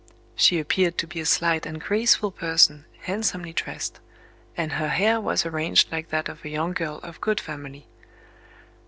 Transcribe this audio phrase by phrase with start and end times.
[0.35, 3.99] She appeared to be a slight and graceful person, handsomely dressed;
[4.57, 7.85] and her hair was arranged like that of a young girl of good family.